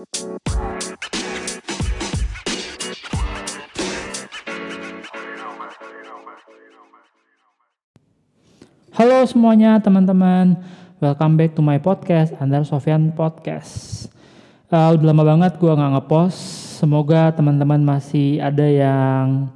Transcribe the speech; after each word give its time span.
Halo 0.00 0.08
semuanya 9.28 9.76
teman-teman, 9.84 10.56
welcome 11.04 11.36
back 11.36 11.52
to 11.52 11.60
my 11.60 11.76
podcast, 11.76 12.32
Andar 12.40 12.64
Sofian 12.64 13.12
Podcast. 13.12 14.08
Uh, 14.72 14.96
udah 14.96 15.12
lama 15.12 15.20
banget 15.36 15.60
gue 15.60 15.68
nggak 15.68 15.92
ngepost, 15.92 16.40
semoga 16.80 17.28
teman-teman 17.36 17.84
masih 17.84 18.40
ada 18.40 18.64
yang 18.64 19.52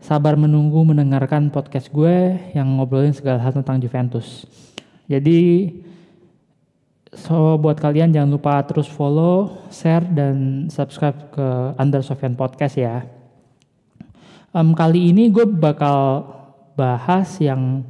sabar 0.00 0.40
menunggu 0.40 0.88
mendengarkan 0.88 1.52
podcast 1.52 1.92
gue 1.92 2.40
yang 2.56 2.80
ngobrolin 2.80 3.12
segala 3.12 3.44
hal 3.44 3.52
tentang 3.52 3.76
Juventus. 3.84 4.48
Jadi, 5.04 5.68
so 7.16 7.56
buat 7.56 7.80
kalian 7.80 8.12
jangan 8.12 8.30
lupa 8.30 8.60
terus 8.68 8.86
follow, 8.86 9.66
share, 9.72 10.04
dan 10.12 10.68
subscribe 10.68 11.32
ke 11.32 11.46
Andar 11.80 12.04
Sofian 12.04 12.36
Podcast 12.36 12.76
ya. 12.76 13.08
Um, 14.52 14.76
kali 14.76 15.12
ini 15.12 15.32
gue 15.32 15.44
bakal 15.44 16.28
bahas 16.76 17.40
yang 17.40 17.84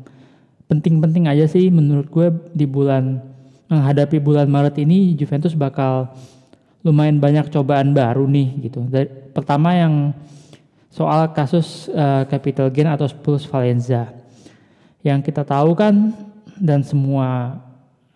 penting-penting 0.70 1.26
aja 1.30 1.46
sih 1.46 1.70
menurut 1.70 2.10
gue 2.10 2.30
di 2.54 2.66
bulan 2.66 3.22
menghadapi 3.66 4.22
bulan 4.22 4.46
Maret 4.46 4.78
ini 4.82 5.14
Juventus 5.18 5.54
bakal 5.58 6.14
lumayan 6.86 7.18
banyak 7.18 7.50
cobaan 7.50 7.90
baru 7.90 8.30
nih 8.30 8.70
gitu. 8.70 8.86
Dari, 8.86 9.10
pertama 9.34 9.74
yang 9.74 10.14
soal 10.90 11.34
kasus 11.34 11.90
uh, 11.90 12.22
capital 12.30 12.70
gain 12.70 12.86
atau 12.86 13.10
plus 13.10 13.42
Valenza. 13.46 14.14
Yang 15.02 15.30
kita 15.30 15.42
tahu 15.42 15.74
kan 15.74 16.14
dan 16.58 16.86
semua 16.86 17.58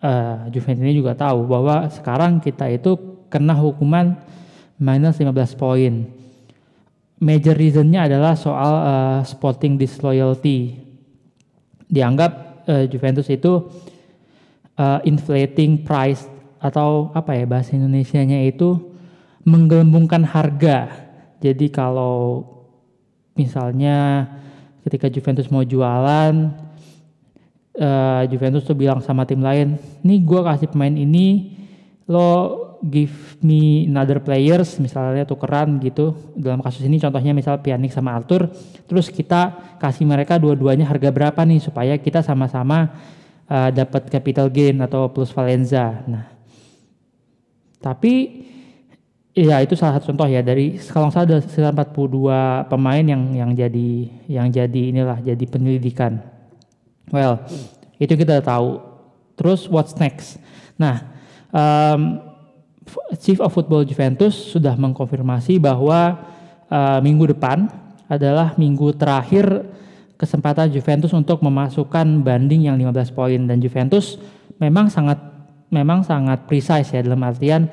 uh, 0.01 0.49
Juventus 0.49 0.83
ini 0.83 0.97
juga 0.97 1.13
tahu 1.15 1.45
bahwa 1.47 1.87
sekarang 1.93 2.41
kita 2.41 2.67
itu 2.67 2.97
kena 3.31 3.55
hukuman 3.55 4.17
minus 4.81 5.21
15 5.21 5.55
poin. 5.55 5.93
Major 7.21 7.53
reasonnya 7.53 8.09
adalah 8.09 8.33
soal 8.33 8.73
uh, 8.81 9.19
sporting 9.21 9.77
disloyalty 9.77 10.81
dianggap 11.85 12.65
uh, 12.65 12.85
Juventus 12.89 13.29
itu 13.29 13.61
uh, 14.81 14.99
inflating 15.05 15.85
price 15.85 16.25
atau 16.57 17.13
apa 17.13 17.37
ya 17.37 17.45
bahasa 17.45 17.77
Indonesia-nya 17.77 18.41
itu 18.47 18.77
menggelembungkan 19.45 20.25
harga. 20.25 20.89
Jadi 21.41 21.69
kalau 21.73 22.45
misalnya 23.33 24.29
ketika 24.85 25.09
Juventus 25.09 25.49
mau 25.49 25.65
jualan, 25.65 26.53
uh, 27.77 28.23
Juventus 28.27 28.65
tuh 28.65 28.75
bilang 28.75 28.99
sama 28.99 29.23
tim 29.23 29.39
lain, 29.39 29.79
nih 30.01 30.19
gue 30.23 30.41
kasih 30.43 30.67
pemain 30.71 30.91
ini, 30.91 31.55
lo 32.09 32.71
give 32.81 33.37
me 33.45 33.85
another 33.85 34.17
players 34.17 34.81
misalnya 34.81 35.23
tukeran 35.23 35.77
gitu. 35.79 36.17
Dalam 36.33 36.65
kasus 36.65 36.81
ini 36.81 36.97
contohnya 36.97 37.31
misal 37.31 37.61
Pjanic 37.61 37.93
sama 37.93 38.17
Arthur 38.17 38.49
terus 38.89 39.13
kita 39.13 39.77
kasih 39.77 40.09
mereka 40.09 40.41
dua-duanya 40.41 40.89
harga 40.89 41.13
berapa 41.13 41.45
nih 41.45 41.61
supaya 41.61 41.93
kita 42.01 42.25
sama-sama 42.25 42.89
uh, 43.45 43.69
dapat 43.69 44.09
capital 44.09 44.49
gain 44.49 44.81
atau 44.81 45.13
plus 45.13 45.29
Valenza. 45.29 46.01
Nah 46.09 46.25
tapi 47.81 48.45
ya 49.33 49.57
itu 49.63 49.73
salah 49.73 49.97
satu 49.97 50.13
contoh 50.13 50.29
ya 50.29 50.45
dari 50.45 50.77
kalau 50.91 51.09
salah 51.09 51.25
ada 51.25 51.37
sekitar 51.41 51.73
42 51.73 52.69
pemain 52.69 53.05
yang 53.05 53.23
yang 53.33 53.51
jadi 53.55 53.89
yang 54.29 54.47
jadi 54.53 54.81
inilah 54.93 55.17
jadi 55.23 55.45
penyelidikan 55.49 56.30
well 57.13 57.43
itu 58.01 58.17
kita 58.17 58.41
tahu. 58.41 58.81
Terus 59.37 59.69
what's 59.69 59.93
next? 59.99 60.41
Nah 60.79 61.05
um, 61.53 62.31
Chief 63.21 63.37
of 63.37 63.53
Football 63.53 63.85
Juventus 63.85 64.33
sudah 64.33 64.73
mengkonfirmasi 64.73 65.61
bahwa 65.61 66.17
uh, 66.67 66.99
minggu 66.99 67.31
depan 67.31 67.69
adalah 68.11 68.57
minggu 68.59 68.91
terakhir 68.97 69.69
kesempatan 70.19 70.67
Juventus 70.69 71.13
untuk 71.15 71.39
memasukkan 71.39 72.03
banding 72.21 72.67
yang 72.67 72.75
15 72.75 73.15
poin. 73.15 73.39
Dan 73.47 73.63
Juventus 73.63 74.19
memang 74.59 74.91
sangat 74.91 75.17
memang 75.71 76.03
sangat 76.03 76.43
precise 76.45 76.91
ya 76.91 76.99
dalam 76.99 77.23
artian 77.23 77.71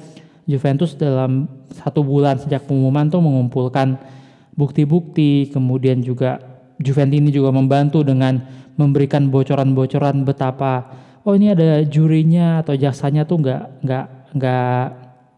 Juventus 0.49 0.97
dalam 0.97 1.45
satu 1.75 2.01
bulan 2.01 2.41
sejak 2.41 2.65
pengumuman 2.65 3.11
tuh 3.11 3.21
mengumpulkan 3.21 4.01
bukti-bukti. 4.57 5.53
Kemudian 5.53 6.01
juga 6.01 6.41
Juventus 6.81 7.19
ini 7.19 7.31
juga 7.35 7.51
membantu 7.53 8.07
dengan 8.07 8.39
memberikan 8.79 9.27
bocoran-bocoran 9.29 10.23
betapa 10.23 10.87
oh 11.27 11.35
ini 11.37 11.53
ada 11.53 11.85
jurinya 11.85 12.65
atau 12.65 12.79
jaksanya 12.79 13.29
tuh 13.29 13.43
nggak 13.43 13.63
nggak 13.85 14.07
nggak 14.39 14.85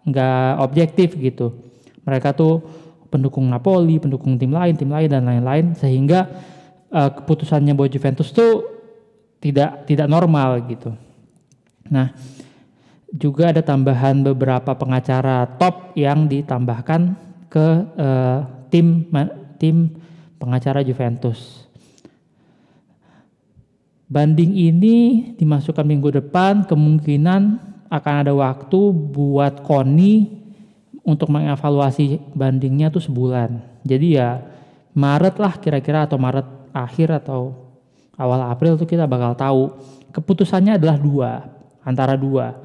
nggak 0.06 0.50
objektif 0.62 1.18
gitu. 1.18 1.56
Mereka 2.06 2.36
tuh 2.36 2.62
pendukung 3.10 3.50
Napoli, 3.50 3.98
pendukung 3.98 4.38
tim 4.38 4.54
lain, 4.54 4.78
tim 4.78 4.88
lain 4.88 5.10
dan 5.10 5.26
lain-lain 5.26 5.74
sehingga 5.74 6.30
uh, 6.94 7.10
keputusannya 7.10 7.74
buat 7.74 7.90
Juventus 7.90 8.30
tuh 8.30 8.62
tidak 9.42 9.88
tidak 9.90 10.06
normal 10.06 10.62
gitu. 10.70 10.94
Nah, 11.90 12.14
juga 13.10 13.50
ada 13.50 13.64
tambahan 13.64 14.22
beberapa 14.22 14.76
pengacara 14.78 15.48
top 15.58 15.98
yang 15.98 16.30
ditambahkan 16.30 17.18
ke 17.50 17.66
uh, 17.98 18.46
tim 18.70 19.10
tim 19.58 19.90
pengacara 20.38 20.86
Juventus. 20.86 21.69
Banding 24.10 24.59
ini 24.59 24.97
dimasukkan 25.38 25.87
minggu 25.87 26.10
depan 26.19 26.66
kemungkinan 26.66 27.43
akan 27.87 28.15
ada 28.26 28.34
waktu 28.34 28.91
buat 28.91 29.62
Koni 29.62 30.26
untuk 31.06 31.31
mengevaluasi 31.31 32.19
bandingnya 32.34 32.91
tuh 32.91 33.06
sebulan. 33.06 33.62
Jadi 33.87 34.19
ya 34.19 34.43
Maret 34.99 35.38
lah 35.38 35.54
kira-kira 35.62 36.10
atau 36.10 36.19
Maret 36.19 36.43
akhir 36.75 37.22
atau 37.22 37.54
awal 38.19 38.50
April 38.50 38.75
tuh 38.75 38.91
kita 38.91 39.06
bakal 39.06 39.38
tahu. 39.38 39.62
Keputusannya 40.10 40.75
adalah 40.75 40.99
dua, 40.99 41.47
antara 41.87 42.19
dua. 42.19 42.59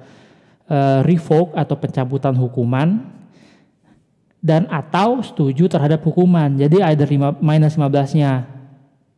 E, 0.66 1.06
revoke 1.06 1.54
atau 1.54 1.78
pencabutan 1.78 2.34
hukuman 2.34 3.06
dan 4.42 4.66
atau 4.74 5.22
setuju 5.22 5.70
terhadap 5.70 6.02
hukuman. 6.02 6.58
Jadi 6.58 6.82
ada 6.82 7.06
lima, 7.06 7.38
minus 7.38 7.78
15-nya 7.78 8.55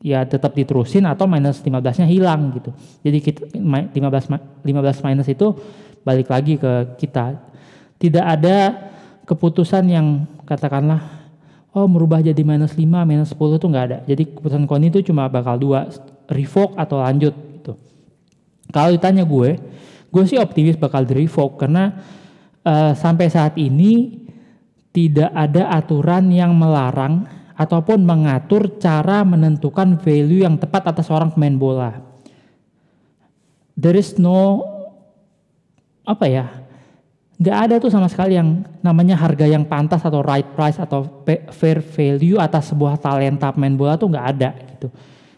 ya 0.02 0.22
tetap 0.25 0.53
diterusin 0.53 1.06
atau 1.09 1.25
minus 1.25 1.62
15-nya 1.62 2.08
hilang 2.08 2.53
gitu. 2.53 2.72
Jadi 3.02 3.18
kita 3.22 3.41
15 3.58 4.63
15 4.63 5.08
minus 5.09 5.28
itu 5.28 5.47
balik 6.06 6.30
lagi 6.30 6.56
ke 6.62 6.97
kita. 7.02 7.38
Tidak 7.97 8.22
ada 8.22 8.88
keputusan 9.25 9.84
yang 9.90 10.30
katakanlah 10.46 11.02
oh 11.78 11.86
merubah 11.86 12.22
jadi 12.22 12.41
minus 12.41 12.74
5, 12.74 12.86
minus 13.06 13.34
10 13.34 13.57
itu 13.57 13.66
nggak 13.69 13.86
ada. 13.86 13.97
Jadi 14.06 14.24
keputusan 14.38 14.66
koni 14.66 14.90
itu 14.90 15.06
cuma 15.06 15.30
bakal 15.30 15.57
dua, 15.62 15.90
revoke 16.30 16.74
atau 16.78 17.02
lanjut 17.02 17.34
gitu. 17.57 17.74
Kalau 18.74 18.90
ditanya 18.94 19.22
gue, 19.25 19.57
gue 20.09 20.24
sih 20.25 20.41
optimis 20.41 20.80
bakal 20.80 21.06
di 21.06 21.25
revoke 21.25 21.62
karena 21.62 21.94
uh, 22.66 22.94
sampai 22.97 23.30
saat 23.30 23.53
ini 23.62 24.25
tidak 24.90 25.30
ada 25.30 25.69
aturan 25.78 26.34
yang 26.34 26.57
melarang 26.57 27.30
ataupun 27.57 28.06
mengatur 28.06 28.78
cara 28.78 29.25
menentukan 29.25 29.97
value 29.97 30.45
yang 30.45 30.62
tepat 30.62 30.94
atas 30.94 31.09
seorang 31.09 31.34
pemain 31.34 31.57
bola. 31.57 31.91
There 33.73 33.97
is 33.97 34.22
no 34.22 34.62
apa 36.07 36.25
ya 36.29 36.45
nggak 37.38 37.57
ada 37.69 37.75
tuh 37.78 37.94
sama 37.94 38.09
sekali 38.09 38.34
yang 38.34 38.66
namanya 38.81 39.13
harga 39.13 39.45
yang 39.45 39.62
pantas 39.62 40.01
atau 40.01 40.25
right 40.25 40.57
price 40.57 40.81
atau 40.81 41.06
fair 41.53 41.85
value 41.85 42.41
atas 42.41 42.73
sebuah 42.73 42.97
talenta 42.97 43.53
pemain 43.53 43.78
bola 43.78 43.94
tuh 43.94 44.09
nggak 44.09 44.28
ada 44.34 44.50
gitu 44.74 44.89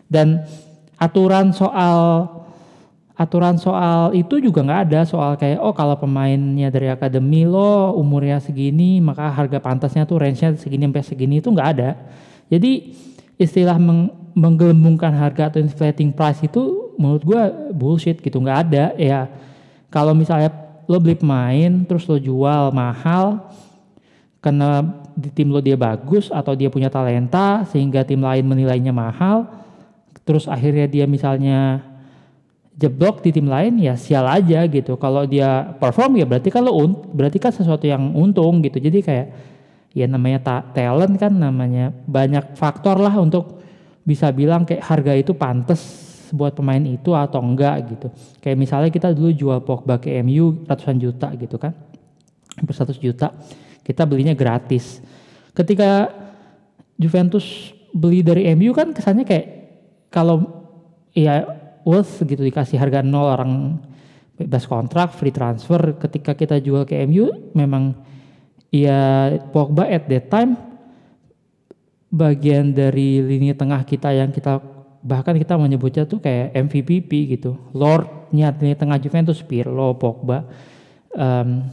dan 0.08 0.48
aturan 0.96 1.52
soal 1.52 2.39
aturan 3.20 3.60
soal 3.60 4.16
itu 4.16 4.40
juga 4.40 4.64
nggak 4.64 4.82
ada 4.88 5.04
soal 5.04 5.36
kayak 5.36 5.60
oh 5.60 5.76
kalau 5.76 6.00
pemainnya 6.00 6.72
dari 6.72 6.88
akademi 6.88 7.44
lo 7.44 7.92
umurnya 8.00 8.40
segini 8.40 9.04
maka 9.04 9.28
harga 9.28 9.60
pantasnya 9.60 10.08
tuh 10.08 10.24
range-nya 10.24 10.56
segini 10.56 10.88
sampai 10.88 11.04
segini 11.04 11.44
itu 11.44 11.52
nggak 11.52 11.70
ada. 11.76 12.00
Jadi 12.48 12.96
istilah 13.36 13.76
meng 13.76 14.08
menggelembungkan 14.40 15.12
harga 15.12 15.52
atau 15.52 15.60
inflating 15.60 16.16
price 16.16 16.48
itu 16.48 16.96
menurut 16.96 17.24
gue 17.28 17.42
bullshit 17.76 18.24
gitu 18.24 18.40
nggak 18.40 18.60
ada. 18.72 18.96
Ya 18.96 19.28
kalau 19.92 20.16
misalnya 20.16 20.56
lo 20.88 20.96
beli 21.04 21.20
pemain 21.20 21.84
terus 21.84 22.08
lo 22.08 22.16
jual 22.16 22.72
mahal 22.72 23.52
karena 24.40 24.80
di 25.12 25.28
tim 25.28 25.52
lo 25.52 25.60
dia 25.60 25.76
bagus 25.76 26.32
atau 26.32 26.56
dia 26.56 26.72
punya 26.72 26.88
talenta 26.88 27.68
sehingga 27.68 28.08
tim 28.08 28.24
lain 28.24 28.48
menilainya 28.48 28.96
mahal 28.96 29.44
terus 30.24 30.48
akhirnya 30.48 30.88
dia 30.88 31.04
misalnya 31.04 31.89
jeblok 32.80 33.20
di 33.20 33.36
tim 33.36 33.52
lain 33.52 33.76
ya 33.76 34.00
sial 34.00 34.24
aja 34.24 34.64
gitu 34.72 34.96
kalau 34.96 35.28
dia 35.28 35.76
perform 35.76 36.16
ya 36.16 36.24
berarti 36.24 36.48
lo 36.64 36.72
un 36.72 36.92
berarti 37.12 37.36
kan 37.36 37.52
sesuatu 37.52 37.84
yang 37.84 38.16
untung 38.16 38.64
gitu 38.64 38.80
jadi 38.80 39.04
kayak 39.04 39.28
ya 39.92 40.08
namanya 40.08 40.40
ta 40.40 40.56
talent 40.72 41.20
kan 41.20 41.36
namanya 41.36 41.92
banyak 42.08 42.56
faktor 42.56 42.96
lah 42.96 43.12
untuk 43.20 43.60
bisa 44.08 44.32
bilang 44.32 44.64
kayak 44.64 44.80
harga 44.80 45.14
itu 45.20 45.36
pantas 45.36 46.08
buat 46.32 46.56
pemain 46.56 46.82
itu 46.86 47.10
atau 47.10 47.42
enggak 47.42 47.90
gitu. 47.90 48.08
Kayak 48.38 48.58
misalnya 48.62 48.90
kita 48.94 49.10
dulu 49.18 49.34
jual 49.34 49.60
Pogba 49.66 49.98
ke 49.98 50.14
MU 50.22 50.62
ratusan 50.70 51.02
juta 51.02 51.34
gitu 51.34 51.58
kan. 51.58 51.74
hampir 52.60 52.76
100 52.76 53.00
juta 53.00 53.32
kita 53.88 54.04
belinya 54.04 54.36
gratis 54.36 55.00
ketika 55.56 56.12
Juventus 57.00 57.72
beli 57.96 58.20
dari 58.20 58.52
MU 58.54 58.76
kan 58.76 58.92
kesannya 58.92 59.24
kayak 59.24 59.48
kalau 60.12 60.68
ya 61.16 61.59
worth 61.84 62.24
gitu 62.24 62.42
dikasih 62.44 62.80
harga 62.80 63.04
nol 63.04 63.28
orang 63.28 63.52
bebas 64.40 64.64
kontrak 64.66 65.12
free 65.16 65.36
transfer. 65.36 66.00
Ketika 66.00 66.32
kita 66.36 66.64
jual 66.64 66.88
ke 66.88 66.96
MU 67.04 67.52
memang 67.52 67.96
ya 68.72 69.36
Pogba 69.52 69.90
at 69.90 70.08
that 70.08 70.32
time 70.32 70.56
bagian 72.10 72.72
dari 72.74 73.22
lini 73.22 73.54
tengah 73.54 73.86
kita 73.86 74.10
yang 74.16 74.32
kita 74.32 74.64
bahkan 75.00 75.36
kita 75.38 75.56
menyebutnya 75.56 76.08
tuh 76.08 76.24
kayak 76.24 76.56
MVP 76.56 77.36
gitu. 77.36 77.60
Lordnya 77.76 78.56
lini 78.56 78.76
tengah 78.76 78.98
Juventus 79.00 79.44
Pirlo 79.44 79.96
Pogba. 80.00 80.48
Um, 81.12 81.68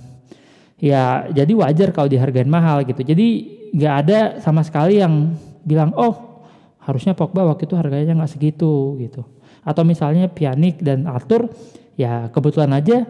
ya 0.81 1.29
jadi 1.31 1.53
wajar 1.55 1.95
kalau 1.95 2.11
dihargain 2.11 2.51
mahal 2.51 2.83
gitu. 2.83 3.07
Jadi 3.07 3.57
nggak 3.77 3.95
ada 4.07 4.19
sama 4.43 4.67
sekali 4.67 4.99
yang 4.99 5.35
bilang 5.67 5.91
oh 5.99 6.43
harusnya 6.87 7.19
Pogba 7.19 7.43
waktu 7.43 7.67
itu 7.67 7.75
harganya 7.75 8.15
nggak 8.15 8.31
segitu 8.31 8.95
gitu 9.03 9.27
atau 9.67 9.83
misalnya 9.83 10.31
Pjanic 10.31 10.79
dan 10.79 11.11
Arthur 11.11 11.51
ya 11.99 12.31
kebetulan 12.31 12.71
aja 12.71 13.03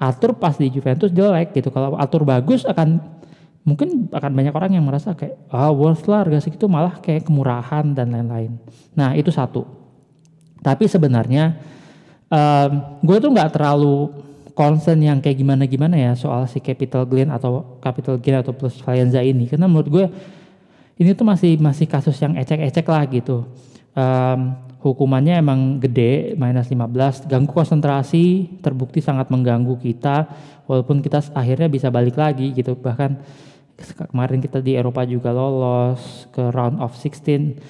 Arthur 0.00 0.32
pas 0.32 0.56
di 0.56 0.72
Juventus 0.72 1.12
jelek 1.12 1.52
gitu. 1.52 1.68
Kalau 1.68 1.92
Arthur 1.92 2.24
bagus 2.24 2.64
akan 2.64 3.04
mungkin 3.68 4.08
akan 4.08 4.32
banyak 4.32 4.54
orang 4.56 4.72
yang 4.80 4.84
merasa 4.88 5.12
kayak 5.12 5.36
ah 5.52 5.68
worth 5.68 6.08
lah 6.08 6.24
harga 6.24 6.48
segitu. 6.48 6.64
Malah 6.64 7.04
kayak 7.04 7.28
kemurahan 7.28 7.84
dan 7.92 8.16
lain-lain. 8.16 8.56
Nah 8.96 9.12
itu 9.12 9.28
satu. 9.28 9.68
Tapi 10.64 10.88
sebenarnya 10.88 11.60
um, 12.32 12.70
gue 13.04 13.16
tuh 13.20 13.28
nggak 13.28 13.60
terlalu 13.60 14.08
concern 14.56 15.04
yang 15.04 15.20
kayak 15.20 15.36
gimana 15.36 15.68
gimana 15.68 15.96
ya 16.00 16.12
soal 16.16 16.48
si 16.48 16.64
capital 16.64 17.04
gain 17.04 17.28
atau 17.28 17.76
capital 17.84 18.16
gain 18.16 18.40
atau 18.40 18.56
plus 18.56 18.80
Valenza 18.80 19.20
ini. 19.20 19.44
Karena 19.52 19.68
menurut 19.68 19.88
gue 19.92 20.06
ini 20.96 21.12
tuh 21.12 21.28
masih 21.28 21.60
masih 21.60 21.84
kasus 21.84 22.16
yang 22.24 22.40
ecek-ecek 22.40 22.88
lah 22.88 23.04
gitu. 23.04 23.44
Um, 23.92 24.69
hukumannya 24.80 25.36
emang 25.40 25.76
gede, 25.76 26.32
minus 26.40 26.72
15, 26.72 27.28
ganggu 27.28 27.52
konsentrasi, 27.52 28.58
terbukti 28.64 29.04
sangat 29.04 29.28
mengganggu 29.28 29.76
kita, 29.76 30.24
walaupun 30.64 31.04
kita 31.04 31.20
akhirnya 31.36 31.68
bisa 31.68 31.92
balik 31.92 32.16
lagi 32.16 32.56
gitu. 32.56 32.72
Bahkan 32.76 33.10
kemarin 34.08 34.40
kita 34.40 34.64
di 34.64 34.76
Eropa 34.76 35.04
juga 35.04 35.36
lolos 35.36 36.28
ke 36.32 36.48
round 36.48 36.80
of 36.80 36.96
16, 36.96 37.60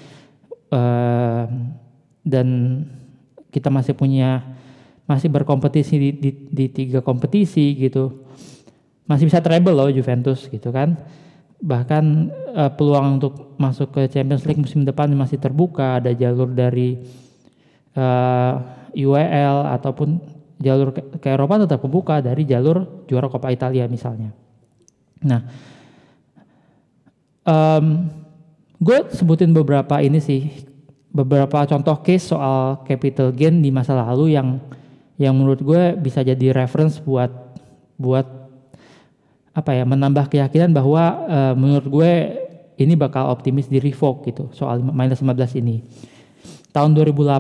uh, 0.70 1.50
dan 2.22 2.46
kita 3.50 3.68
masih 3.74 3.98
punya 3.98 4.46
masih 5.10 5.26
berkompetisi 5.26 5.98
di, 5.98 6.10
di, 6.14 6.30
di 6.46 6.66
tiga 6.70 7.02
kompetisi 7.02 7.74
gitu, 7.74 8.22
masih 9.10 9.26
bisa 9.26 9.42
treble 9.42 9.74
loh 9.74 9.90
Juventus 9.90 10.46
gitu 10.46 10.70
kan 10.70 10.94
bahkan 11.60 12.32
uh, 12.56 12.72
peluang 12.72 13.20
untuk 13.20 13.54
masuk 13.60 13.92
ke 13.92 14.08
Champions 14.08 14.48
League 14.48 14.60
musim 14.60 14.82
depan 14.82 15.12
masih 15.12 15.36
terbuka 15.36 16.00
ada 16.00 16.10
jalur 16.16 16.48
dari 16.48 16.96
uh, 17.96 18.00
eh, 18.96 19.04
UEL 19.04 19.68
ataupun 19.68 20.18
jalur 20.56 20.96
ke, 20.96 21.20
ke 21.20 21.28
Eropa 21.28 21.60
tetap 21.60 21.84
terbuka 21.84 22.24
dari 22.24 22.48
jalur 22.48 23.04
juara 23.04 23.28
Coppa 23.28 23.52
Italia 23.52 23.84
misalnya. 23.88 24.32
Nah, 25.20 25.40
um, 27.44 28.08
gue 28.80 28.98
sebutin 29.12 29.52
beberapa 29.52 30.00
ini 30.00 30.20
sih 30.20 30.64
beberapa 31.12 31.68
contoh 31.68 32.00
case 32.00 32.32
soal 32.32 32.80
capital 32.88 33.34
gain 33.36 33.60
di 33.60 33.68
masa 33.68 33.92
lalu 33.92 34.32
yang 34.32 34.56
yang 35.20 35.36
menurut 35.36 35.60
gue 35.60 35.82
bisa 36.00 36.24
jadi 36.24 36.56
reference 36.56 36.96
buat 36.96 37.28
buat 38.00 38.39
apa 39.50 39.75
ya 39.75 39.82
menambah 39.82 40.31
keyakinan 40.31 40.70
bahwa 40.70 41.26
uh, 41.26 41.55
menurut 41.58 41.87
gue 41.91 42.12
ini 42.81 42.97
bakal 42.97 43.29
optimis 43.29 43.69
di 43.69 43.76
revoke 43.76 44.25
gitu 44.31 44.49
soal 44.56 44.81
minus 44.81 45.20
15 45.20 45.61
ini. 45.61 45.85
Tahun 46.73 46.91
2008 46.97 47.20
uh, 47.29 47.37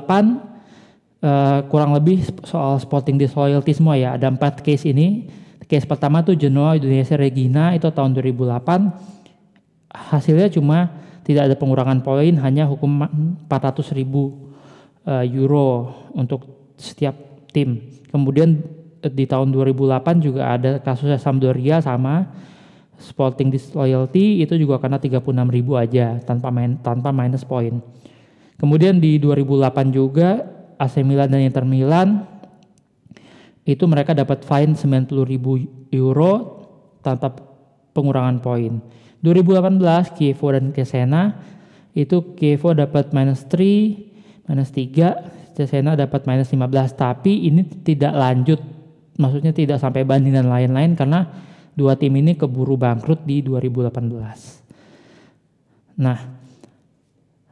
eh, 1.22 1.60
kurang 1.70 1.96
lebih 1.96 2.20
soal 2.44 2.76
sporting 2.76 3.16
disloyalty 3.16 3.72
semua 3.72 3.96
ya 3.96 4.20
ada 4.20 4.28
empat 4.28 4.60
case 4.60 4.92
ini. 4.92 5.32
Case 5.64 5.86
pertama 5.86 6.20
tuh 6.20 6.34
Genoa 6.34 6.76
Indonesia 6.76 7.14
Regina 7.14 7.72
itu 7.72 7.88
tahun 7.88 8.12
2008 8.18 8.90
hasilnya 9.90 10.50
cuma 10.50 10.90
tidak 11.22 11.46
ada 11.46 11.54
pengurangan 11.54 12.02
poin 12.02 12.34
hanya 12.42 12.66
hukum 12.66 13.06
400 13.46 13.94
ribu 13.94 14.50
uh, 15.06 15.22
euro 15.24 15.94
untuk 16.12 16.74
setiap 16.74 17.14
tim. 17.54 17.80
Kemudian 18.10 18.79
di 19.08 19.24
tahun 19.24 19.48
2008 19.54 20.20
juga 20.20 20.52
ada 20.52 20.76
kasusnya 20.84 21.16
Sampdoria 21.16 21.80
sama 21.80 22.28
Sporting 23.00 23.48
Disloyalty 23.48 24.44
itu 24.44 24.60
juga 24.60 24.76
karena 24.76 25.00
36 25.00 25.24
ribu 25.48 25.80
aja 25.80 26.20
tanpa 26.20 26.52
main 26.52 26.76
tanpa 26.84 27.08
minus 27.08 27.48
point. 27.48 27.80
Kemudian 28.60 29.00
di 29.00 29.16
2008 29.16 29.88
juga 29.88 30.44
AC 30.76 31.00
Milan 31.00 31.32
dan 31.32 31.40
Inter 31.40 31.64
Milan 31.64 32.28
itu 33.64 33.88
mereka 33.88 34.12
dapat 34.12 34.44
fine 34.44 34.76
90 34.76 35.08
ribu 35.24 35.64
euro 35.88 36.60
tanpa 37.00 37.32
pengurangan 37.96 38.36
poin. 38.44 38.84
2018 39.24 40.16
Kievo 40.16 40.46
dan 40.52 40.72
Cesena 40.76 41.40
itu 41.96 42.36
Kievo 42.36 42.76
dapat 42.76 43.12
minus 43.16 43.44
3, 43.48 44.48
minus 44.48 44.70
3, 44.72 45.56
Cesena 45.56 45.96
dapat 45.96 46.24
minus 46.24 46.52
15 46.52 46.96
tapi 46.96 47.48
ini 47.48 47.64
tidak 47.84 48.12
lanjut 48.12 48.60
maksudnya 49.20 49.52
tidak 49.52 49.76
sampai 49.76 50.08
banding 50.08 50.32
dan 50.32 50.48
lain-lain 50.48 50.96
karena 50.96 51.28
dua 51.76 51.94
tim 51.94 52.16
ini 52.16 52.34
keburu 52.34 52.80
bangkrut 52.80 53.22
di 53.28 53.44
2018. 53.44 56.00
Nah, 56.00 56.18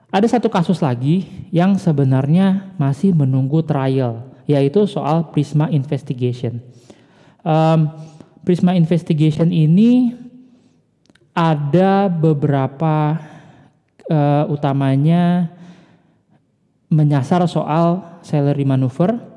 ada 0.09 0.25
satu 0.25 0.49
kasus 0.49 0.81
lagi 0.81 1.29
yang 1.53 1.77
sebenarnya 1.77 2.73
masih 2.81 3.13
menunggu 3.13 3.61
trial, 3.61 4.25
yaitu 4.49 4.89
soal 4.89 5.29
Prisma 5.29 5.69
Investigation. 5.69 6.65
Um, 7.45 7.93
Prisma 8.49 8.73
Investigation 8.73 9.53
ini 9.53 10.17
ada 11.37 12.09
beberapa 12.09 13.21
uh, 14.09 14.49
utamanya 14.49 15.53
menyasar 16.89 17.45
soal 17.45 18.01
salary 18.25 18.65
maneuver 18.65 19.28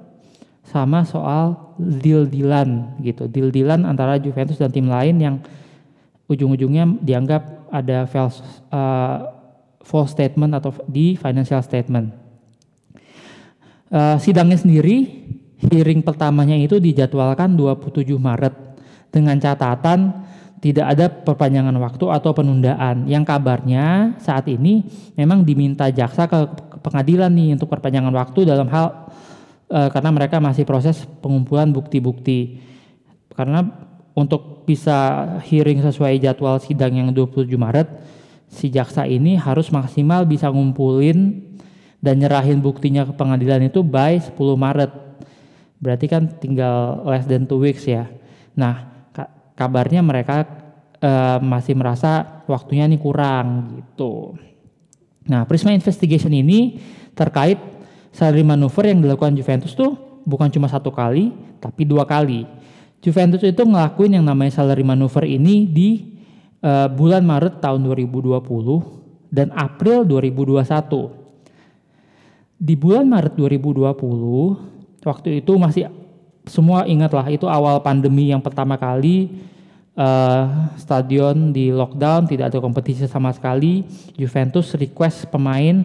sama 0.71 1.03
soal 1.03 1.75
deal-dealan 1.75 2.95
gitu. 3.03 3.27
Deal-dealan 3.27 3.83
antara 3.83 4.15
Juventus 4.15 4.55
dan 4.55 4.71
tim 4.71 4.87
lain 4.87 5.19
yang 5.19 5.35
ujung-ujungnya 6.31 7.03
dianggap 7.03 7.67
ada 7.67 8.07
false, 8.07 8.39
uh, 8.71 9.35
false 9.83 10.15
statement 10.15 10.55
atau 10.55 10.71
di 10.87 11.19
financial 11.19 11.59
statement. 11.59 12.15
Uh, 13.91 14.15
sidangnya 14.23 14.55
sendiri, 14.55 15.27
hearing 15.59 15.99
pertamanya 15.99 16.55
itu 16.55 16.79
dijadwalkan 16.79 17.59
27 17.59 18.15
Maret 18.15 18.55
dengan 19.11 19.35
catatan 19.35 20.23
tidak 20.61 20.85
ada 20.93 21.05
perpanjangan 21.09 21.73
waktu 21.81 22.05
atau 22.07 22.31
penundaan. 22.31 23.09
Yang 23.09 23.33
kabarnya 23.33 24.15
saat 24.21 24.47
ini 24.47 24.85
memang 25.17 25.43
diminta 25.43 25.89
jaksa 25.89 26.29
ke 26.29 26.39
pengadilan 26.85 27.33
nih 27.33 27.57
untuk 27.57 27.67
perpanjangan 27.67 28.13
waktu 28.13 28.45
dalam 28.45 28.69
hal 28.69 29.09
uh, 29.71 29.89
karena 29.89 30.11
mereka 30.11 30.43
masih 30.43 30.67
proses 30.67 31.07
pengumpulan 31.23 31.71
bukti-bukti. 31.71 32.59
Karena 33.31 33.63
untuk 34.11 34.67
bisa 34.67 35.25
hearing 35.47 35.79
sesuai 35.79 36.19
jadwal 36.19 36.59
sidang 36.59 36.99
yang 36.99 37.09
27 37.15 37.47
Maret, 37.55 37.87
si 38.51 38.67
jaksa 38.67 39.07
ini 39.07 39.39
harus 39.39 39.71
maksimal 39.71 40.27
bisa 40.27 40.51
ngumpulin 40.51 41.39
dan 42.03 42.19
nyerahin 42.19 42.59
buktinya 42.59 43.07
ke 43.07 43.15
pengadilan 43.15 43.71
itu 43.71 43.79
by 43.81 44.19
10 44.19 44.35
Maret. 44.35 44.91
Berarti 45.81 46.05
kan 46.05 46.27
tinggal 46.37 47.07
less 47.07 47.25
than 47.25 47.47
two 47.47 47.57
weeks 47.57 47.87
ya. 47.87 48.05
Nah, 48.53 48.91
kabarnya 49.55 50.03
mereka 50.03 50.45
uh, 51.01 51.37
masih 51.41 51.73
merasa 51.73 52.43
waktunya 52.45 52.85
ini 52.85 52.99
kurang 53.01 53.79
gitu. 53.79 54.37
Nah, 55.25 55.45
Prisma 55.45 55.73
Investigation 55.73 56.33
ini 56.33 56.81
terkait 57.13 57.57
salary 58.11 58.43
maneuver 58.43 58.85
yang 58.87 58.99
dilakukan 58.99 59.33
Juventus 59.35 59.73
tuh 59.75 59.95
bukan 60.27 60.51
cuma 60.51 60.67
satu 60.69 60.91
kali, 60.93 61.33
tapi 61.57 61.87
dua 61.87 62.05
kali. 62.05 62.45
Juventus 63.01 63.41
itu 63.41 63.63
ngelakuin 63.65 64.21
yang 64.21 64.25
namanya 64.27 64.61
salary 64.61 64.85
maneuver 64.85 65.25
ini 65.25 65.65
di 65.65 65.89
uh, 66.61 66.85
bulan 66.85 67.25
Maret 67.25 67.57
tahun 67.57 67.81
2020 67.81 68.37
dan 69.33 69.49
April 69.57 70.05
2021. 70.05 70.61
Di 72.61 72.77
bulan 72.77 73.09
Maret 73.09 73.33
2020, 73.33 75.01
waktu 75.01 75.41
itu 75.41 75.53
masih 75.57 75.89
semua 76.45 76.85
ingatlah 76.85 77.25
itu 77.33 77.49
awal 77.49 77.81
pandemi 77.81 78.29
yang 78.29 78.41
pertama 78.41 78.77
kali 78.77 79.33
uh, 79.97 80.69
stadion 80.77 81.49
di 81.49 81.73
lockdown, 81.73 82.29
tidak 82.29 82.53
ada 82.53 82.61
kompetisi 82.61 83.09
sama 83.09 83.33
sekali. 83.33 83.81
Juventus 84.13 84.77
request 84.77 85.25
pemain 85.33 85.81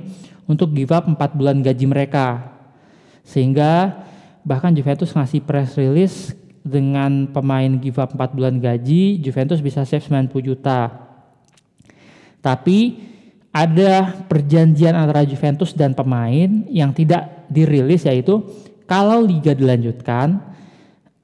untuk 0.47 0.73
give 0.73 0.95
up 0.95 1.07
4 1.07 1.19
bulan 1.35 1.61
gaji 1.62 1.87
mereka. 1.87 2.55
Sehingga 3.26 4.03
bahkan 4.47 4.71
Juventus 4.75 5.11
ngasih 5.11 5.43
press 5.43 5.75
release 5.75 6.35
dengan 6.67 7.31
pemain 7.31 7.79
give 7.79 7.99
up 7.99 8.15
4 8.15 8.35
bulan 8.35 8.59
gaji, 8.59 9.19
Juventus 9.23 9.62
bisa 9.62 9.87
save 9.87 10.03
90 10.03 10.31
juta. 10.43 10.91
Tapi 12.43 12.99
ada 13.50 14.15
perjanjian 14.31 14.95
antara 14.95 15.26
Juventus 15.26 15.73
dan 15.75 15.97
pemain 15.97 16.67
yang 16.71 16.93
tidak 16.93 17.49
dirilis 17.50 18.05
yaitu 18.05 18.45
kalau 18.85 19.25
liga 19.25 19.57
dilanjutkan 19.57 20.38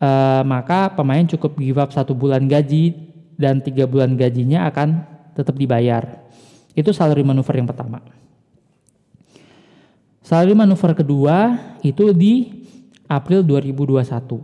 uh, 0.03 0.43
maka 0.43 0.91
pemain 0.97 1.23
cukup 1.29 1.55
give 1.61 1.79
up 1.79 1.93
satu 1.95 2.17
bulan 2.17 2.49
gaji 2.49 2.97
dan 3.39 3.63
tiga 3.63 3.85
bulan 3.87 4.17
gajinya 4.19 4.67
akan 4.73 5.05
tetap 5.37 5.55
dibayar. 5.57 6.25
Itu 6.73 6.91
salary 6.97 7.21
manuver 7.21 7.53
yang 7.57 7.69
pertama. 7.69 8.01
Salary 10.23 10.55
manuver 10.55 10.95
kedua 10.95 11.59
itu 11.83 12.15
di 12.15 12.63
April 13.11 13.43
2021. 13.43 13.99
Uh, 14.03 14.39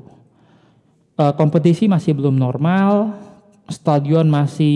eh, 1.18 1.32
kompetisi 1.38 1.86
masih 1.86 2.18
belum 2.18 2.34
normal, 2.34 3.14
stadion 3.70 4.26
masih 4.26 4.74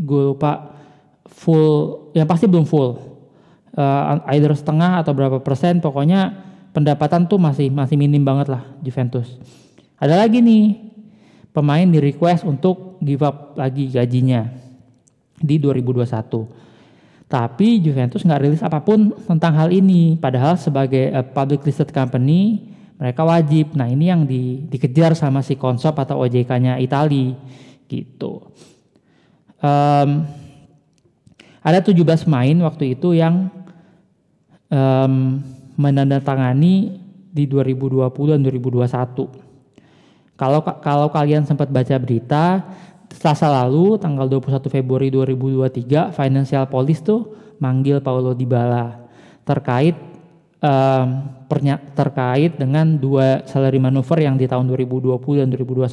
gue 0.00 0.32
lupa 0.32 0.72
full, 1.28 2.08
yang 2.16 2.24
pasti 2.24 2.48
belum 2.48 2.64
full. 2.64 2.96
Uh, 3.76 4.24
either 4.32 4.56
setengah 4.56 5.04
atau 5.04 5.12
berapa 5.12 5.36
persen, 5.44 5.84
pokoknya 5.84 6.32
pendapatan 6.72 7.28
tuh 7.28 7.36
masih 7.36 7.68
masih 7.68 8.00
minim 8.00 8.24
banget 8.24 8.48
lah 8.56 8.64
Juventus. 8.80 9.36
Ada 10.00 10.16
lagi 10.16 10.40
nih 10.40 10.80
pemain 11.52 11.84
di 11.84 12.00
request 12.00 12.48
untuk 12.48 12.96
give 13.04 13.20
up 13.20 13.52
lagi 13.56 13.92
gajinya 13.92 14.48
di 15.36 15.60
2021. 15.60 16.65
Tapi 17.26 17.82
Juventus 17.82 18.22
nggak 18.22 18.42
rilis 18.42 18.62
apa 18.62 18.78
pun 18.78 19.10
tentang 19.26 19.58
hal 19.58 19.74
ini. 19.74 20.14
Padahal 20.14 20.54
sebagai 20.54 21.10
uh, 21.10 21.26
public 21.26 21.66
listed 21.66 21.90
company 21.90 22.70
mereka 22.96 23.26
wajib. 23.26 23.74
Nah 23.74 23.90
ini 23.90 24.08
yang 24.08 24.22
di, 24.24 24.62
dikejar 24.70 25.18
sama 25.18 25.42
si 25.42 25.58
konsop 25.58 25.98
atau 25.98 26.22
OJK-nya 26.22 26.78
Itali 26.78 27.34
gitu. 27.90 28.46
Um, 29.58 30.22
ada 31.66 31.82
17 31.82 31.98
main 32.30 32.54
waktu 32.62 32.94
itu 32.94 33.18
yang 33.18 33.50
um, 34.70 35.42
menandatangani 35.74 37.02
di 37.34 37.44
2020 37.44 38.06
dan 38.32 38.40
2021. 38.46 38.86
Kalau 40.36 40.60
kalau 40.84 41.08
kalian 41.08 41.48
sempat 41.48 41.72
baca 41.72 41.96
berita 41.96 42.60
Selasa 43.14 43.46
lalu 43.48 43.98
tanggal 43.98 44.26
21 44.26 44.66
Februari 44.70 45.08
2023 45.14 46.10
Financial 46.10 46.64
Police 46.66 47.02
tuh 47.02 47.34
manggil 47.62 48.02
Paulo 48.02 48.34
Dybala 48.34 49.06
terkait 49.46 49.94
um, 50.60 51.08
terkait 51.94 52.58
dengan 52.58 52.98
dua 52.98 53.46
salary 53.46 53.78
manuver 53.78 54.26
yang 54.26 54.34
di 54.34 54.50
tahun 54.50 54.66
2020 54.66 55.14
dan 55.38 55.48
2021 55.54 55.86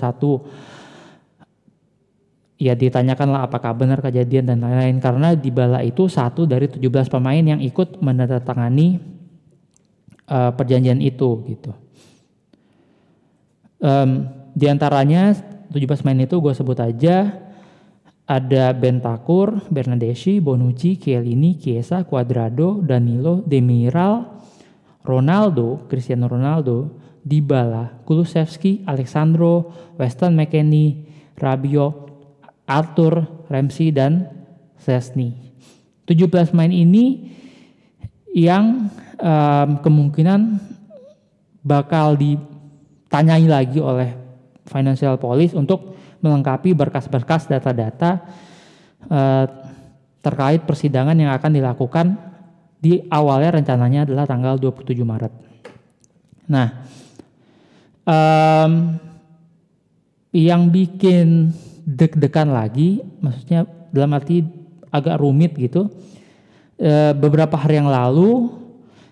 ya 2.63 2.73
ditanyakanlah 2.73 3.45
apakah 3.45 3.75
benar 3.75 3.99
kejadian 3.99 4.47
dan 4.49 4.63
lain-lain 4.63 4.97
karena 5.03 5.35
di 5.35 5.51
bala 5.51 5.83
itu 5.83 6.07
satu 6.07 6.47
dari 6.47 6.71
17 6.71 6.81
pemain 7.11 7.43
yang 7.43 7.59
ikut 7.59 7.99
menandatangani 7.99 9.03
uh, 10.31 10.51
perjanjian 10.55 11.03
itu 11.03 11.43
gitu. 11.49 11.71
Um, 13.83 14.31
di 14.55 14.71
antaranya 14.71 15.35
17 15.71 16.03
pemain 16.03 16.25
itu 16.25 16.35
gue 16.41 16.53
sebut 16.55 16.79
aja 16.81 17.43
ada 18.23 18.71
Bentakur, 18.71 19.67
Bernadeschi, 19.67 20.39
Bonucci, 20.39 20.95
Chiellini, 20.95 21.59
Chiesa, 21.59 22.07
Cuadrado, 22.07 22.79
Danilo, 22.79 23.43
Demiral, 23.43 24.39
Ronaldo, 25.03 25.85
Cristiano 25.91 26.31
Ronaldo, 26.31 27.03
Dybala, 27.23 28.03
Kulusevski, 28.07 28.87
Alexandro, 28.87 29.71
Weston 29.99 30.39
McKennie, 30.39 31.07
Rabiot, 31.35 31.95
Arthur, 32.67 33.47
Ramsey 33.51 33.91
dan 33.91 34.27
Sesni. 34.79 35.35
17 36.07 36.55
main 36.55 36.71
ini 36.71 37.31
yang 38.35 38.91
um, 39.19 39.69
kemungkinan 39.79 40.59
bakal 41.63 42.19
ditanyai 42.19 43.47
lagi 43.47 43.79
oleh 43.79 44.22
Financial 44.67 45.15
Police 45.19 45.53
untuk 45.55 45.95
melengkapi 46.23 46.71
berkas-berkas 46.71 47.51
data-data 47.51 48.23
uh, 49.11 49.45
terkait 50.23 50.63
persidangan 50.63 51.15
yang 51.19 51.35
akan 51.35 51.51
dilakukan 51.51 52.15
di 52.79 53.03
awalnya 53.11 53.59
rencananya 53.59 54.07
adalah 54.07 54.23
tanggal 54.27 54.55
27 54.59 55.03
Maret. 55.03 55.33
Nah, 56.51 56.67
um, 58.03 58.99
yang 60.35 60.67
bikin 60.67 61.51
deg-degan 61.83 62.51
lagi, 62.51 63.03
maksudnya 63.19 63.67
dalam 63.93 64.15
arti 64.15 64.41
agak 64.89 65.19
rumit 65.21 65.53
gitu. 65.57 65.89
E, 66.77 67.13
beberapa 67.13 67.53
hari 67.53 67.77
yang 67.77 67.91
lalu 67.91 68.49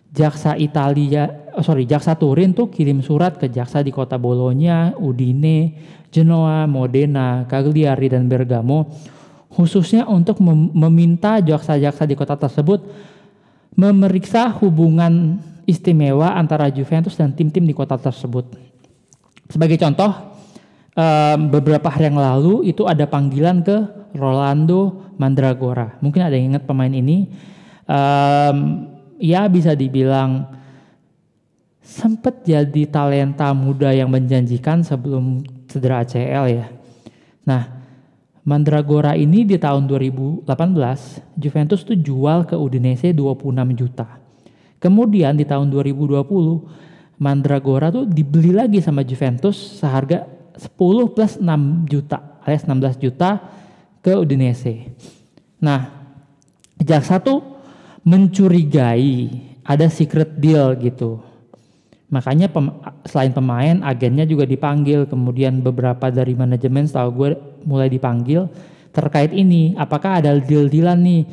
jaksa 0.09 0.57
Italia, 0.57 1.29
oh 1.55 1.63
sorry, 1.63 1.87
jaksa 1.87 2.15
Turin 2.15 2.55
tuh 2.55 2.71
kirim 2.71 3.03
surat 3.03 3.35
ke 3.35 3.51
jaksa 3.51 3.83
di 3.83 3.91
kota 3.91 4.15
Bologna, 4.15 4.95
Udine, 4.95 5.75
Genoa, 6.11 6.67
Modena, 6.67 7.47
Cagliari 7.47 8.11
dan 8.11 8.27
Bergamo, 8.27 8.91
khususnya 9.51 10.07
untuk 10.07 10.39
mem 10.43 10.71
meminta 10.71 11.39
jaksa-jaksa 11.39 12.07
di 12.07 12.15
kota 12.15 12.35
tersebut 12.35 12.83
memeriksa 13.75 14.51
hubungan 14.59 15.39
istimewa 15.63 16.35
antara 16.35 16.67
Juventus 16.67 17.15
dan 17.15 17.31
tim-tim 17.31 17.63
di 17.63 17.71
kota 17.71 17.95
tersebut. 17.95 18.51
Sebagai 19.47 19.79
contoh, 19.79 20.11
um, 20.95 21.39
beberapa 21.51 21.87
hari 21.87 22.11
yang 22.11 22.19
lalu 22.19 22.67
itu 22.67 22.87
ada 22.87 23.07
panggilan 23.07 23.63
ke 23.63 23.77
Rolando 24.15 25.11
Mandragora. 25.15 25.95
Mungkin 26.03 26.21
ada 26.23 26.35
yang 26.35 26.55
ingat 26.55 26.67
pemain 26.67 26.91
ini. 26.91 27.31
Um, 27.87 28.87
ya 29.19 29.45
bisa 29.51 29.75
dibilang 29.75 30.60
sempat 31.91 32.47
jadi 32.47 32.87
talenta 32.87 33.51
muda 33.51 33.91
yang 33.91 34.07
menjanjikan 34.07 34.79
sebelum 34.79 35.43
cedera 35.67 36.07
ACL 36.07 36.45
ya. 36.47 36.71
Nah, 37.43 37.83
Mandragora 38.47 39.13
ini 39.19 39.43
di 39.43 39.59
tahun 39.59 39.85
2018 39.91 40.47
Juventus 41.35 41.83
tuh 41.83 41.99
jual 41.99 42.47
ke 42.47 42.55
Udinese 42.55 43.11
26 43.11 43.75
juta. 43.75 44.07
Kemudian 44.79 45.35
di 45.35 45.43
tahun 45.43 45.67
2020 45.67 47.19
Mandragora 47.21 47.93
tuh 47.93 48.07
dibeli 48.07 48.55
lagi 48.55 48.79
sama 48.81 49.05
Juventus 49.05 49.77
seharga 49.77 50.25
10 50.57 51.13
plus 51.13 51.37
6 51.37 51.91
juta 51.91 52.31
alias 52.41 52.65
16 52.65 52.97
juta 52.97 53.37
ke 54.01 54.15
Udinese. 54.17 54.89
Nah, 55.61 56.09
jaksa 56.81 57.21
tuh 57.21 57.61
mencurigai 58.01 59.29
ada 59.61 59.85
secret 59.85 60.41
deal 60.41 60.73
gitu. 60.81 61.30
Makanya 62.11 62.51
pem, 62.51 62.67
selain 63.07 63.31
pemain, 63.31 63.79
agennya 63.87 64.27
juga 64.27 64.43
dipanggil. 64.43 65.07
Kemudian 65.07 65.63
beberapa 65.63 66.11
dari 66.11 66.35
manajemen 66.35 66.85
setahu 66.85 67.09
gue 67.15 67.29
mulai 67.63 67.87
dipanggil 67.87 68.51
terkait 68.91 69.31
ini. 69.31 69.71
Apakah 69.79 70.19
ada 70.19 70.35
deal-dealan 70.35 70.99
nih? 70.99 71.23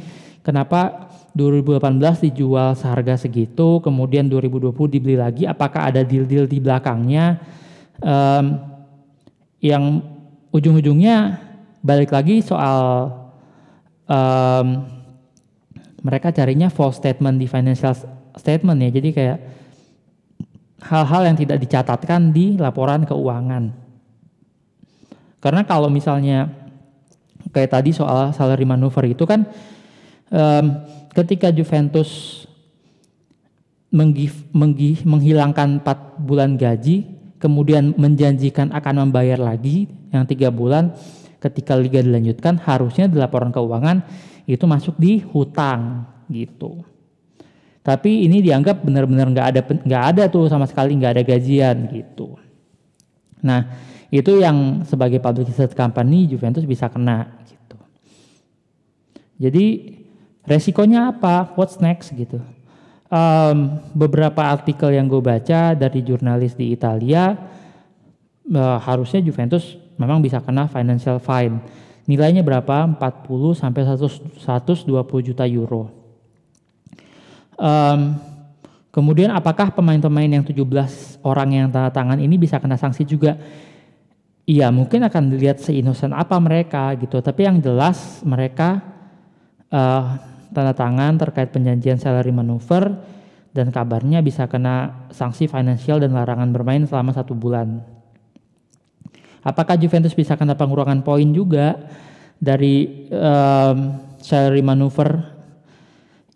Kenapa 0.47 1.11
2018 1.35 2.31
dijual 2.31 2.79
seharga 2.79 3.19
segitu, 3.19 3.83
kemudian 3.83 4.31
2020 4.31 4.95
dibeli 4.95 5.19
lagi? 5.19 5.45
Apakah 5.45 5.91
ada 5.91 6.07
deal-deal 6.07 6.47
di 6.47 6.63
belakangnya? 6.63 7.43
Um, 7.99 8.63
yang 9.59 10.03
ujung-ujungnya 10.55 11.43
balik 11.83 12.15
lagi 12.15 12.39
soal 12.43 13.11
um, 14.07 14.87
mereka 16.03 16.31
carinya 16.31 16.71
false 16.71 17.03
statement 17.03 17.43
di 17.43 17.47
financial 17.51 17.95
statement 18.39 18.79
ya 18.87 18.91
jadi 18.95 19.09
kayak 19.11 19.39
hal-hal 20.79 21.23
yang 21.27 21.37
tidak 21.39 21.59
dicatatkan 21.59 22.31
di 22.31 22.55
laporan 22.55 23.03
keuangan 23.03 23.75
karena 25.39 25.63
kalau 25.67 25.91
misalnya 25.91 26.51
kayak 27.51 27.71
tadi 27.75 27.91
soal 27.95 28.35
salary 28.35 28.67
manuver 28.67 29.07
itu 29.07 29.25
kan 29.27 29.47
um, 30.31 30.67
ketika 31.15 31.51
Juventus 31.51 32.45
menghilangkan 35.03 35.81
4 35.81 36.21
bulan 36.21 36.61
gaji 36.61 37.09
kemudian 37.41 37.97
menjanjikan 37.97 38.69
akan 38.75 39.09
membayar 39.09 39.41
lagi 39.41 39.89
yang 40.13 40.29
tiga 40.29 40.53
bulan 40.53 40.93
ketika 41.39 41.79
liga 41.79 42.03
dilanjutkan 42.03 42.59
harusnya 42.59 43.07
di 43.07 43.17
laporan 43.17 43.55
keuangan 43.55 44.03
itu 44.45 44.65
masuk 44.67 44.99
di 44.99 45.23
hutang 45.23 46.05
gitu. 46.29 46.83
Tapi 47.89 48.29
ini 48.29 48.45
dianggap 48.45 48.85
benar-benar 48.85 49.33
nggak 49.33 49.47
ada 49.49 49.61
nggak 49.65 50.05
ada 50.13 50.23
tuh 50.29 50.45
sama 50.53 50.69
sekali 50.69 50.93
nggak 51.01 51.13
ada 51.17 51.23
gajian 51.25 51.89
gitu. 51.89 52.37
Nah 53.41 53.65
itu 54.13 54.37
yang 54.37 54.85
sebagai 54.85 55.25
public 55.25 55.49
listed 55.49 55.73
company 55.73 56.29
Juventus 56.29 56.69
bisa 56.69 56.93
kena 56.93 57.33
gitu. 57.49 57.81
Jadi 59.41 59.65
resikonya 60.45 61.17
apa? 61.17 61.57
What's 61.57 61.81
next 61.81 62.13
gitu 62.13 62.45
um, 63.13 63.81
beberapa 63.97 64.45
artikel 64.45 64.93
yang 64.95 65.09
gue 65.09 65.21
baca 65.21 65.75
dari 65.75 66.01
jurnalis 66.05 66.55
di 66.55 66.73
Italia 66.73 67.35
uh, 68.53 68.79
harusnya 68.81 69.21
Juventus 69.25 69.77
memang 69.99 70.23
bisa 70.23 70.39
kena 70.41 70.71
financial 70.71 71.19
fine. 71.19 71.61
Nilainya 72.09 72.41
berapa? 72.41 72.89
40 72.97 73.53
sampai 73.53 73.85
100, 73.85 74.41
120 74.41 75.29
juta 75.29 75.45
euro. 75.45 75.93
Um, 77.59 78.15
kemudian 78.95 79.35
apakah 79.35 79.75
pemain-pemain 79.75 80.31
yang 80.31 80.47
17 80.47 80.63
orang 81.27 81.49
yang 81.51 81.67
tanda 81.75 81.91
tangan 81.91 82.23
ini 82.23 82.39
bisa 82.39 82.63
kena 82.63 82.79
sanksi 82.79 83.03
juga? 83.03 83.35
Iya 84.49 84.73
mungkin 84.73 85.05
akan 85.05 85.29
dilihat 85.29 85.61
seinosen 85.61 86.15
apa 86.15 86.39
mereka 86.41 86.95
gitu. 86.97 87.21
Tapi 87.21 87.45
yang 87.45 87.61
jelas 87.61 88.23
mereka 88.25 88.81
uh, 89.69 90.17
tanda 90.55 90.73
tangan 90.73 91.21
terkait 91.21 91.53
penjanjian 91.53 92.01
salary 92.01 92.33
maneuver 92.33 92.97
dan 93.53 93.69
kabarnya 93.75 94.25
bisa 94.25 94.47
kena 94.49 95.09
sanksi 95.13 95.51
finansial 95.51 96.01
dan 96.01 96.17
larangan 96.17 96.49
bermain 96.55 96.87
selama 96.87 97.13
satu 97.13 97.37
bulan. 97.37 97.83
Apakah 99.43 99.77
Juventus 99.77 100.15
bisa 100.15 100.39
kena 100.39 100.55
pengurangan 100.55 101.01
poin 101.05 101.29
juga 101.35 101.77
dari 102.39 103.07
um, 103.11 103.99
salary 104.23 104.63
maneuver 104.63 105.19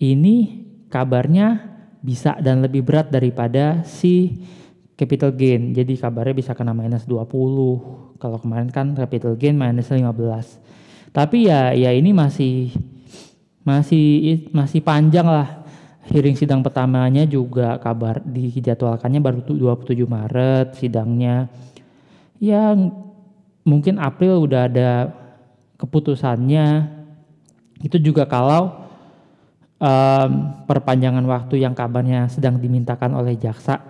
ini 0.02 0.66
kabarnya 0.92 1.72
bisa 2.04 2.36
dan 2.44 2.60
lebih 2.60 2.84
berat 2.84 3.08
daripada 3.08 3.80
si 3.88 4.44
capital 5.00 5.32
gain. 5.32 5.72
Jadi 5.72 5.96
kabarnya 5.96 6.36
bisa 6.36 6.52
kena 6.52 6.76
minus 6.76 7.08
20. 7.08 8.20
Kalau 8.20 8.38
kemarin 8.38 8.68
kan 8.68 8.92
capital 8.92 9.40
gain 9.40 9.56
minus 9.56 9.88
15. 9.88 10.12
Tapi 11.16 11.48
ya 11.48 11.72
ya 11.72 11.96
ini 11.96 12.12
masih 12.12 12.76
masih 13.64 14.46
masih 14.52 14.84
panjang 14.84 15.24
lah. 15.24 15.64
Hearing 16.12 16.36
sidang 16.36 16.60
pertamanya 16.60 17.24
juga 17.24 17.78
kabar 17.80 18.20
dijadwalkannya 18.26 19.22
baru 19.22 19.40
27 19.46 20.02
Maret 20.02 20.74
sidangnya 20.74 21.46
ya 22.42 22.74
mungkin 23.62 24.02
April 24.02 24.42
udah 24.42 24.66
ada 24.66 25.14
keputusannya 25.78 26.90
itu 27.86 28.02
juga 28.02 28.26
kalau 28.26 28.81
um, 29.82 30.30
perpanjangan 30.70 31.26
waktu 31.26 31.58
yang 31.58 31.74
kabarnya 31.74 32.30
sedang 32.30 32.62
dimintakan 32.62 33.18
oleh 33.18 33.34
jaksa. 33.34 33.82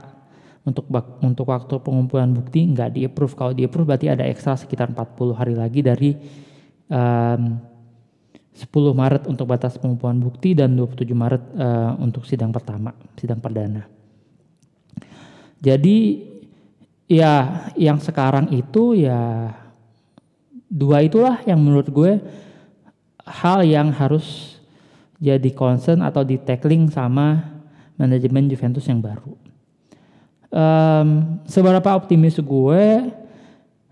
Untuk 0.63 0.87
untuk 1.27 1.51
waktu 1.51 1.75
pengumpulan 1.83 2.31
bukti 2.31 2.63
nggak 2.71 2.95
di 2.95 3.03
approve 3.03 3.35
kalau 3.35 3.51
di 3.51 3.67
approve 3.67 3.83
berarti 3.83 4.07
ada 4.15 4.23
ekstra 4.31 4.55
sekitar 4.55 4.95
40 4.95 5.35
hari 5.35 5.59
lagi 5.59 5.83
dari 5.83 6.15
um, 6.87 7.59
10 8.55 8.71
Maret 8.71 9.27
untuk 9.27 9.51
batas 9.51 9.75
pengumpulan 9.75 10.23
bukti 10.23 10.55
dan 10.55 10.79
27 10.79 11.03
Maret 11.19 11.43
uh, 11.59 11.99
untuk 11.99 12.23
sidang 12.23 12.55
pertama 12.55 12.95
sidang 13.19 13.43
perdana. 13.43 13.91
Jadi 15.59 16.31
ya 17.11 17.67
yang 17.75 17.99
sekarang 17.99 18.55
itu 18.55 19.03
ya 19.03 19.51
dua 20.71 21.03
itulah 21.03 21.43
yang 21.43 21.59
menurut 21.59 21.91
gue 21.91 22.23
hal 23.27 23.67
yang 23.67 23.91
harus 23.91 24.52
jadi 25.23 25.51
concern 25.55 26.03
atau 26.03 26.27
di 26.27 26.35
tackling 26.43 26.91
sama 26.91 27.63
manajemen 27.95 28.51
Juventus 28.51 28.83
yang 28.91 28.99
baru. 28.99 29.39
Um, 30.51 31.39
seberapa 31.47 31.95
optimis 31.95 32.43
gue? 32.43 32.85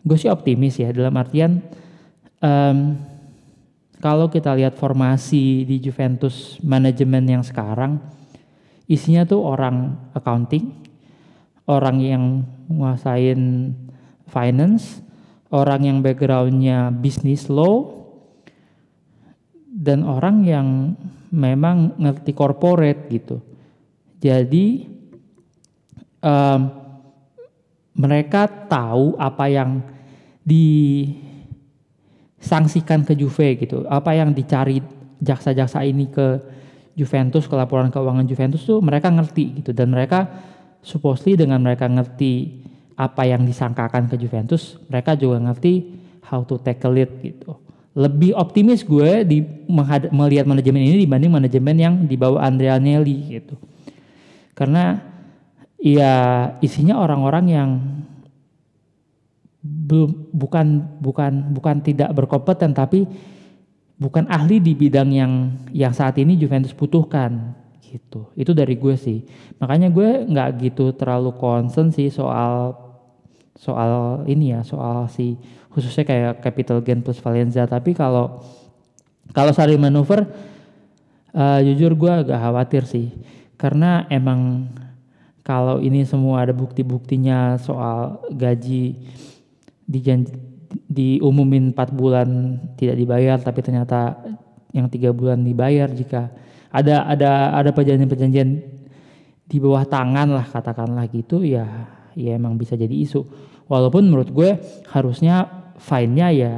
Gue 0.02 0.16
sih 0.18 0.26
optimis 0.26 0.82
ya 0.82 0.90
dalam 0.90 1.14
artian 1.14 1.62
um, 2.42 2.98
kalau 4.00 4.32
kita 4.32 4.56
lihat 4.56 4.74
formasi 4.74 5.68
di 5.68 5.76
Juventus 5.78 6.56
manajemen 6.64 7.20
yang 7.28 7.44
sekarang 7.44 8.00
isinya 8.88 9.28
tuh 9.28 9.44
orang 9.44 9.94
accounting, 10.16 10.72
orang 11.68 12.00
yang 12.02 12.24
nguasain 12.66 13.70
finance, 14.26 15.04
orang 15.52 15.86
yang 15.86 15.98
backgroundnya 16.00 16.90
bisnis 16.90 17.46
law, 17.52 17.99
dan 19.80 20.04
orang 20.04 20.44
yang 20.44 20.92
memang 21.32 21.96
ngerti 21.96 22.36
corporate 22.36 23.08
gitu. 23.08 23.40
Jadi 24.20 24.84
um, 26.20 26.68
mereka 27.96 28.44
tahu 28.68 29.16
apa 29.16 29.48
yang 29.48 29.80
disangsikan 30.44 33.08
ke 33.08 33.16
Juve 33.16 33.56
gitu, 33.56 33.88
apa 33.88 34.12
yang 34.12 34.36
dicari 34.36 34.84
jaksa-jaksa 35.16 35.80
ini 35.88 36.12
ke 36.12 36.44
Juventus 36.92 37.48
ke 37.48 37.56
laporan 37.56 37.88
keuangan 37.88 38.28
Juventus 38.28 38.68
tuh 38.68 38.84
mereka 38.84 39.08
ngerti 39.08 39.64
gitu 39.64 39.72
dan 39.72 39.88
mereka 39.88 40.28
supposedly 40.84 41.40
dengan 41.40 41.64
mereka 41.64 41.88
ngerti 41.88 42.60
apa 43.00 43.24
yang 43.24 43.48
disangkakan 43.48 44.12
ke 44.12 44.20
Juventus, 44.20 44.76
mereka 44.92 45.16
juga 45.16 45.40
ngerti 45.40 45.96
how 46.28 46.44
to 46.44 46.60
tackle 46.60 47.00
it 47.00 47.08
gitu. 47.24 47.69
Lebih 47.94 48.38
optimis 48.38 48.86
gue 48.86 49.26
di 49.26 49.42
melihat 50.12 50.46
manajemen 50.46 50.82
ini 50.82 51.02
dibanding 51.02 51.32
manajemen 51.32 51.76
yang 51.76 51.94
dibawa 52.06 52.46
Andrea 52.46 52.78
Nelly 52.78 53.40
gitu. 53.40 53.58
Karena 54.54 55.00
ya 55.80 56.14
isinya 56.60 57.00
orang-orang 57.00 57.44
yang 57.50 57.70
belum 59.60 60.32
bukan 60.32 60.66
bukan 61.04 61.32
bukan 61.52 61.76
tidak 61.84 62.12
berkompeten 62.16 62.72
tapi 62.72 63.04
bukan 64.00 64.24
ahli 64.32 64.56
di 64.56 64.72
bidang 64.72 65.12
yang 65.12 65.32
yang 65.76 65.92
saat 65.92 66.16
ini 66.16 66.40
Juventus 66.40 66.72
butuhkan 66.72 67.52
gitu 67.84 68.32
itu 68.38 68.56
dari 68.56 68.80
gue 68.80 68.96
sih 68.96 69.20
makanya 69.60 69.92
gue 69.92 70.24
nggak 70.24 70.50
gitu 70.64 70.96
terlalu 70.96 71.36
concern 71.36 71.92
sih 71.92 72.08
soal 72.08 72.72
soal 73.52 74.24
ini 74.24 74.56
ya 74.56 74.64
soal 74.64 75.04
si 75.12 75.36
khususnya 75.70 76.04
kayak 76.06 76.32
capital 76.42 76.82
gain 76.82 77.00
plus 77.00 77.22
Valencia. 77.22 77.66
Tapi 77.66 77.94
kalau 77.94 78.42
kalau 79.30 79.54
sari 79.54 79.78
manuver 79.78 80.26
uh, 81.34 81.60
jujur 81.62 81.94
gue 81.94 82.10
agak 82.10 82.38
khawatir 82.38 82.82
sih. 82.86 83.14
Karena 83.54 84.06
emang 84.10 84.70
kalau 85.44 85.82
ini 85.82 86.06
semua 86.06 86.46
ada 86.46 86.54
bukti-buktinya 86.54 87.58
soal 87.58 88.22
gaji 88.30 88.96
dijanji 89.90 90.30
diumumin 90.86 91.74
4 91.74 91.90
bulan 91.90 92.28
tidak 92.78 92.94
dibayar 92.94 93.38
tapi 93.42 93.58
ternyata 93.58 94.22
yang 94.70 94.86
tiga 94.86 95.10
bulan 95.10 95.42
dibayar 95.42 95.90
jika 95.90 96.30
ada 96.70 97.02
ada 97.10 97.58
ada 97.58 97.70
perjanjian-perjanjian 97.74 98.50
di 99.50 99.56
bawah 99.58 99.82
tangan 99.82 100.30
lah 100.30 100.46
katakanlah 100.46 101.10
gitu 101.10 101.42
ya 101.42 101.66
ya 102.14 102.38
emang 102.38 102.54
bisa 102.54 102.78
jadi 102.78 102.92
isu. 102.94 103.26
Walaupun 103.66 104.06
menurut 104.06 104.30
gue 104.30 104.58
harusnya 104.94 105.59
fine-nya 105.80 106.28
ya 106.30 106.54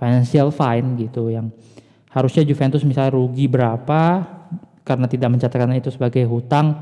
financial 0.00 0.48
fine 0.48 0.96
gitu 0.96 1.28
yang 1.28 1.52
harusnya 2.08 2.42
Juventus 2.48 2.82
misalnya 2.82 3.12
rugi 3.12 3.46
berapa 3.46 4.24
karena 4.82 5.06
tidak 5.06 5.28
mencatatkan 5.36 5.76
itu 5.76 5.92
sebagai 5.92 6.24
hutang 6.24 6.72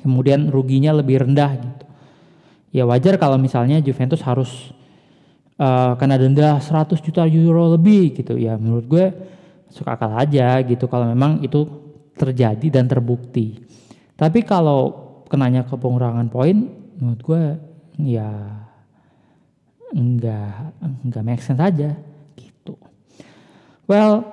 kemudian 0.00 0.48
ruginya 0.48 0.96
lebih 0.96 1.28
rendah 1.28 1.52
gitu 1.60 1.84
ya 2.72 2.88
wajar 2.88 3.20
kalau 3.20 3.36
misalnya 3.36 3.78
Juventus 3.84 4.24
harus 4.24 4.72
uh, 5.60 5.92
kena 6.00 6.16
denda 6.16 6.56
100 6.56 6.96
juta 7.04 7.28
euro 7.28 7.76
lebih 7.76 8.16
gitu 8.16 8.40
ya 8.40 8.56
menurut 8.56 8.86
gue 8.88 9.06
suka 9.72 9.96
akal 9.96 10.12
aja 10.16 10.60
gitu 10.64 10.88
kalau 10.88 11.08
memang 11.08 11.40
itu 11.40 11.82
terjadi 12.16 12.80
dan 12.80 12.84
terbukti. 12.86 13.64
Tapi 14.14 14.44
kalau 14.44 14.92
kenanya 15.26 15.64
ke 15.64 15.74
pengurangan 15.74 16.28
poin, 16.28 16.68
menurut 17.00 17.20
gue 17.24 17.42
ya 18.04 18.61
enggak 19.92 20.72
enggak 20.80 21.22
make 21.22 21.44
sense 21.44 21.60
aja 21.60 21.94
gitu. 22.34 22.74
Well, 23.86 24.32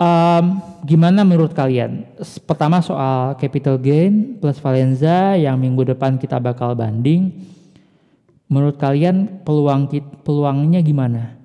um, 0.00 0.44
gimana 0.82 1.22
menurut 1.22 1.52
kalian? 1.52 2.08
Pertama 2.48 2.80
soal 2.80 3.36
capital 3.36 3.76
gain 3.76 4.40
plus 4.40 4.58
Valenza 4.58 5.36
yang 5.36 5.60
minggu 5.60 5.92
depan 5.94 6.16
kita 6.16 6.40
bakal 6.40 6.72
banding. 6.72 7.30
Menurut 8.46 8.78
kalian 8.78 9.42
peluang 9.42 9.90
peluangnya 10.22 10.78
gimana? 10.80 11.36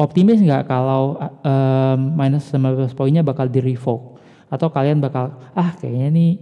optimis 0.00 0.40
nggak 0.40 0.64
kalau 0.64 1.20
um, 1.20 1.98
minus 2.16 2.48
15 2.48 2.96
poinnya 2.96 3.20
bakal 3.20 3.44
di 3.46 3.60
revoke 3.60 4.16
atau 4.48 4.72
kalian 4.72 4.98
bakal 4.98 5.36
ah 5.52 5.76
kayaknya 5.76 6.08
nih 6.10 6.32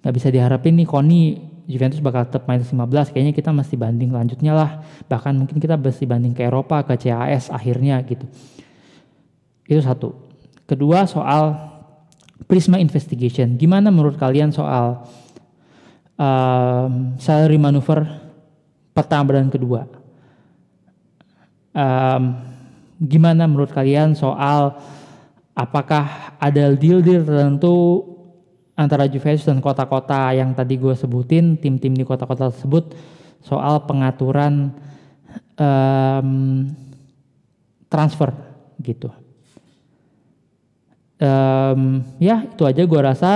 nggak 0.00 0.14
bisa 0.16 0.28
diharapin 0.32 0.74
nih 0.80 0.88
Koni 0.88 1.24
Juventus 1.64 1.96
bakal 2.04 2.28
tetap 2.28 2.44
minus 2.44 2.68
15 2.68 3.12
kayaknya 3.16 3.32
kita 3.32 3.48
mesti 3.48 3.74
banding 3.80 4.12
lanjutnya 4.12 4.52
lah. 4.52 4.70
Bahkan 5.08 5.32
mungkin 5.32 5.56
kita 5.56 5.80
mesti 5.80 6.04
banding 6.04 6.36
ke 6.36 6.44
Eropa 6.44 6.84
ke 6.84 7.08
CAS 7.08 7.48
akhirnya 7.48 7.96
gitu. 8.04 8.28
Itu 9.64 9.80
satu. 9.80 10.12
Kedua 10.68 11.08
soal 11.08 11.56
Prisma 12.44 12.76
Investigation. 12.76 13.56
Gimana 13.56 13.88
menurut 13.88 14.20
kalian 14.20 14.52
soal 14.52 15.08
um, 16.20 17.16
salary 17.16 17.56
maneuver 17.56 18.04
pertama 18.92 19.40
dan 19.40 19.48
kedua? 19.48 19.88
Um, 21.74 22.38
gimana 23.00 23.48
menurut 23.48 23.72
kalian 23.72 24.12
soal 24.12 24.78
apakah 25.56 26.36
ada 26.38 26.70
deal-deal 26.76 27.24
tertentu 27.24 28.13
antara 28.74 29.06
Juventus 29.06 29.46
dan 29.46 29.62
kota-kota 29.62 30.34
yang 30.34 30.50
tadi 30.54 30.74
gue 30.78 30.94
sebutin, 30.98 31.54
tim-tim 31.58 31.94
di 31.94 32.02
kota-kota 32.02 32.50
tersebut 32.50 32.94
soal 33.42 33.86
pengaturan 33.86 34.74
um, 35.58 36.66
transfer 37.86 38.34
gitu. 38.82 39.10
Um, 41.22 42.02
ya 42.18 42.42
itu 42.42 42.66
aja 42.66 42.82
gue 42.82 43.00
rasa 43.00 43.32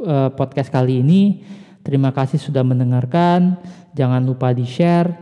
uh, 0.00 0.32
podcast 0.32 0.72
kali 0.72 1.04
ini. 1.04 1.44
Terima 1.84 2.12
kasih 2.12 2.40
sudah 2.40 2.64
mendengarkan. 2.64 3.60
Jangan 3.92 4.24
lupa 4.24 4.56
di 4.56 4.64
share. 4.64 5.12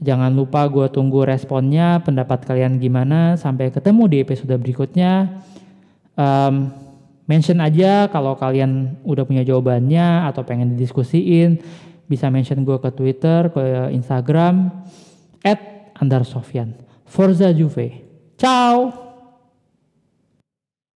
Jangan 0.00 0.32
lupa 0.32 0.64
gue 0.64 0.88
tunggu 0.88 1.28
responnya, 1.28 2.00
pendapat 2.00 2.48
kalian 2.48 2.80
gimana. 2.80 3.36
Sampai 3.36 3.68
ketemu 3.68 4.08
di 4.08 4.16
episode 4.24 4.56
berikutnya. 4.56 5.44
Um, 6.16 6.72
mention 7.30 7.62
aja 7.62 8.10
kalau 8.10 8.34
kalian 8.34 8.98
udah 9.06 9.22
punya 9.22 9.46
jawabannya 9.46 10.26
atau 10.26 10.42
pengen 10.42 10.74
didiskusiin. 10.74 11.62
Bisa 12.10 12.26
mention 12.26 12.66
gue 12.66 12.74
ke 12.82 12.90
Twitter, 12.90 13.54
ke 13.54 13.94
Instagram, 13.94 14.66
at 15.46 15.94
Andar 15.94 16.26
Sofyan. 16.26 16.74
Forza 17.06 17.54
Juve. 17.54 18.02
Ciao! 18.34 19.09